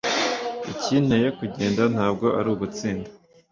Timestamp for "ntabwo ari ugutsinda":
1.93-3.09